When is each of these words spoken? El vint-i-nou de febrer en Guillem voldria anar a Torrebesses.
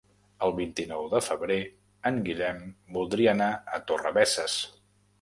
El 0.45 0.53
vint-i-nou 0.59 1.05
de 1.11 1.21
febrer 1.25 1.59
en 2.13 2.19
Guillem 2.31 2.65
voldria 2.99 3.39
anar 3.39 3.55
a 3.79 3.85
Torrebesses. 3.93 4.61